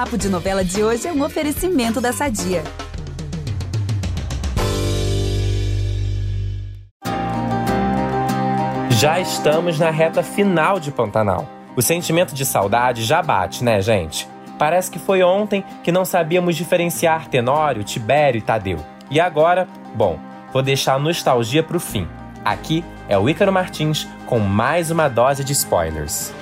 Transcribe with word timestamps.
Papo 0.00 0.16
de 0.16 0.30
Novela 0.30 0.64
de 0.64 0.82
hoje 0.82 1.06
é 1.06 1.12
um 1.12 1.22
oferecimento 1.22 2.00
da 2.00 2.10
Sadia. 2.10 2.62
Já 8.92 9.20
estamos 9.20 9.78
na 9.78 9.90
reta 9.90 10.22
final 10.22 10.80
de 10.80 10.90
Pantanal. 10.90 11.46
O 11.76 11.82
sentimento 11.82 12.34
de 12.34 12.46
saudade 12.46 13.04
já 13.04 13.20
bate, 13.20 13.62
né, 13.62 13.82
gente? 13.82 14.26
Parece 14.58 14.90
que 14.90 14.98
foi 14.98 15.22
ontem 15.22 15.62
que 15.84 15.92
não 15.92 16.06
sabíamos 16.06 16.56
diferenciar 16.56 17.28
Tenório, 17.28 17.84
Tibério 17.84 18.38
e 18.38 18.42
Tadeu. 18.42 18.78
E 19.10 19.20
agora, 19.20 19.68
bom, 19.94 20.18
vou 20.50 20.62
deixar 20.62 20.94
a 20.94 20.98
nostalgia 20.98 21.62
pro 21.62 21.78
fim. 21.78 22.08
Aqui 22.42 22.82
é 23.06 23.18
o 23.18 23.28
Ícaro 23.28 23.52
Martins 23.52 24.08
com 24.24 24.38
mais 24.38 24.90
uma 24.90 25.08
dose 25.08 25.44
de 25.44 25.52
spoilers. 25.52 26.32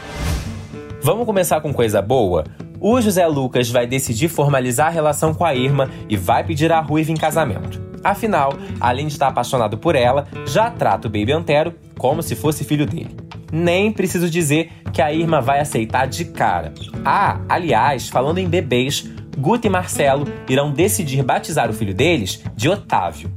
Vamos 1.03 1.27
começar 1.27 1.61
com 1.61 1.75
coisa 1.75 2.01
boa? 2.01 2.45
O 2.80 3.00
José 3.00 3.27
Lucas 3.27 3.68
vai 3.70 3.87
decidir 3.87 4.28
formalizar 4.28 4.87
a 4.87 4.91
relação 4.91 5.34
com 5.34 5.45
a 5.45 5.55
Irma 5.55 5.91
e 6.09 6.16
vai 6.16 6.45
pedir 6.45 6.70
a 6.70 6.80
Ruiva 6.80 7.10
em 7.10 7.16
casamento. 7.16 7.82
Afinal, 8.04 8.52
além 8.80 9.06
de 9.06 9.14
estar 9.14 9.28
apaixonado 9.28 9.77
por 9.77 9.96
ela, 9.96 10.28
já 10.46 10.70
trata 10.70 11.09
o 11.09 11.10
Baby 11.10 11.32
Antero 11.32 11.74
como 11.98 12.23
se 12.23 12.37
fosse 12.37 12.64
filho 12.64 12.87
dele. 12.87 13.16
Nem 13.51 13.91
preciso 13.91 14.30
dizer 14.30 14.70
que 14.92 15.02
a 15.02 15.12
Irma 15.12 15.41
vai 15.41 15.59
aceitar 15.59 16.06
de 16.06 16.27
cara. 16.27 16.73
Ah, 17.04 17.41
aliás, 17.48 18.09
falando 18.09 18.38
em 18.38 18.48
bebês, 18.48 19.10
Guta 19.37 19.66
e 19.66 19.70
Marcelo 19.70 20.26
irão 20.48 20.70
decidir 20.70 21.23
batizar 21.23 21.68
o 21.70 21.73
filho 21.73 21.95
deles 21.95 22.42
de 22.54 22.68
Otávio. 22.68 23.30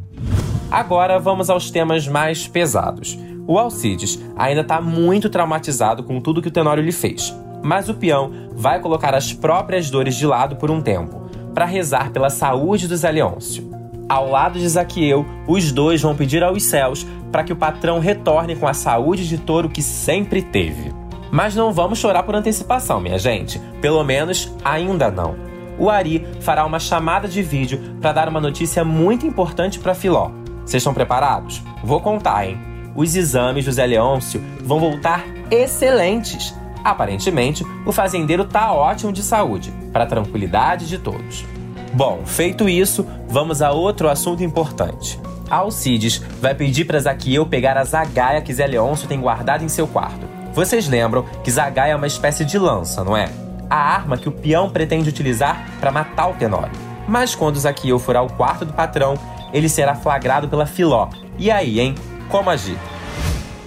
Agora 0.69 1.19
vamos 1.19 1.49
aos 1.49 1.71
temas 1.71 2.07
mais 2.07 2.47
pesados. 2.47 3.17
O 3.47 3.57
Alcides 3.57 4.19
ainda 4.37 4.61
está 4.61 4.79
muito 4.79 5.29
traumatizado 5.29 6.03
com 6.03 6.21
tudo 6.21 6.41
que 6.41 6.47
o 6.47 6.51
Tenório 6.51 6.83
lhe 6.83 6.91
fez, 6.91 7.35
mas 7.63 7.89
o 7.89 7.93
peão 7.93 8.31
vai 8.53 8.79
colocar 8.79 9.13
as 9.15 9.33
próprias 9.33 9.89
dores 9.89 10.15
de 10.15 10.25
lado 10.25 10.55
por 10.55 10.71
um 10.71 10.81
tempo, 10.81 11.29
para 11.54 11.65
rezar 11.65 12.12
pela 12.12 12.29
saúde 12.29 12.87
do 12.87 12.95
Zé 12.95 13.12
Leôncio. 13.12 13.70
Ao 14.07 14.29
lado 14.29 14.59
de 14.59 14.67
Zaqueu, 14.67 15.26
os 15.48 15.71
dois 15.71 16.01
vão 16.01 16.15
pedir 16.15 16.43
aos 16.43 16.63
céus 16.63 17.07
para 17.32 17.43
que 17.43 17.54
o 17.54 17.55
patrão 17.55 17.99
retorne 17.99 18.55
com 18.55 18.67
a 18.67 18.73
saúde 18.73 19.27
de 19.27 19.37
touro 19.37 19.70
que 19.70 19.82
sempre 19.82 20.41
teve. 20.41 20.91
Mas 21.32 21.55
não 21.55 21.71
vamos 21.71 21.98
chorar 21.98 22.23
por 22.23 22.35
antecipação, 22.35 22.99
minha 22.99 23.17
gente. 23.17 23.57
Pelo 23.79 24.04
menos 24.04 24.54
ainda 24.65 25.09
não. 25.09 25.35
O 25.79 25.89
Ari 25.89 26.27
fará 26.41 26.65
uma 26.65 26.79
chamada 26.79 27.27
de 27.27 27.41
vídeo 27.41 27.79
para 28.01 28.12
dar 28.12 28.27
uma 28.27 28.41
notícia 28.41 28.84
muito 28.84 29.26
importante 29.26 29.79
para 29.79 29.95
Filó. 29.95 30.29
Vocês 30.65 30.82
estão 30.82 30.93
preparados? 30.93 31.63
Vou 31.82 32.01
contar, 32.01 32.45
hein? 32.45 32.57
Os 32.93 33.15
exames 33.15 33.63
do 33.63 33.71
Zé 33.71 33.85
Leôncio 33.85 34.43
vão 34.62 34.79
voltar 34.79 35.23
excelentes. 35.49 36.54
Aparentemente, 36.84 37.65
o 37.85 37.91
fazendeiro 37.91 38.46
tá 38.46 38.71
ótimo 38.74 39.13
de 39.13 39.21
saúde, 39.21 39.71
para 39.93 40.04
a 40.04 40.07
tranquilidade 40.07 40.88
de 40.88 40.98
todos. 40.98 41.46
Bom, 41.93 42.21
feito 42.26 42.70
isso, 42.70 43.05
vamos 43.27 43.62
a 43.62 43.71
outro 43.71 44.10
assunto 44.10 44.43
importante. 44.43 45.20
Alcides 45.49 46.21
vai 46.40 46.55
pedir 46.55 46.85
para 46.85 46.99
Zaqueu 46.99 47.46
pegar 47.46 47.77
a 47.77 47.84
zagaia 47.84 48.41
que 48.41 48.54
Zé 48.54 48.65
Leôncio 48.65 49.07
tem 49.07 49.20
guardada 49.20 49.63
em 49.63 49.70
seu 49.70 49.85
quarto. 49.85 50.26
Vocês 50.54 50.88
lembram 50.88 51.26
que 51.43 51.51
zagaia 51.51 51.91
é 51.91 51.96
uma 51.96 52.07
espécie 52.07 52.46
de 52.46 52.57
lança, 52.57 53.04
não 53.04 53.16
é? 53.16 53.29
A 53.70 53.76
arma 53.76 54.18
que 54.18 54.29
o 54.29 54.32
peão 54.32 54.70
pretende 54.70 55.10
utilizar 55.10 55.66
para 55.79 55.91
matar 55.91 56.29
o 56.29 56.34
Tenório. 56.34 56.73
Mas 57.07 57.35
quando 57.35 57.60
Zaqueu 57.60 57.99
for 57.99 58.16
ao 58.16 58.29
quarto 58.29 58.66
do 58.66 58.73
patrão, 58.73 59.16
ele 59.54 59.68
será 59.68 59.95
flagrado 59.95 60.48
pela 60.48 60.66
Filó. 60.66 61.10
E 61.38 61.51
aí, 61.51 61.79
hein? 61.79 61.95
Como 62.29 62.49
agir? 62.49 62.77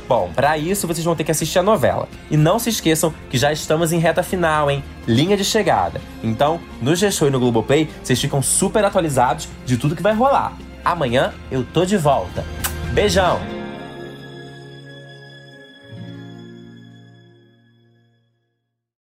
Bom, 0.09 0.31
para 0.35 0.59
isso 0.59 0.87
vocês 0.87 1.05
vão 1.05 1.17
ter 1.17 1.25
que 1.25 1.31
assistir 1.31 1.59
a 1.59 1.63
novela. 1.63 2.09
E 2.31 2.37
não 2.37 2.59
se 2.59 2.69
esqueçam 2.69 3.13
que 3.31 3.39
já 3.39 3.53
estamos 3.53 3.93
em 3.93 3.99
reta 3.99 4.23
final, 4.23 4.71
hein? 4.71 4.85
Linha 5.07 5.37
de 5.37 5.45
chegada. 5.45 6.01
Então, 6.23 6.61
no 6.81 6.95
G-Show 6.95 7.29
e 7.29 7.31
no 7.31 7.41
Globoplay, 7.41 7.89
vocês 8.03 8.21
ficam 8.21 8.43
super 8.43 8.85
atualizados 8.85 9.49
de 9.65 9.77
tudo 9.77 9.97
que 9.97 10.03
vai 10.03 10.15
rolar. 10.15 10.53
Amanhã 10.85 11.33
eu 11.51 11.65
tô 11.65 11.85
de 11.85 11.97
volta. 11.97 12.45
Beijão! 12.93 13.64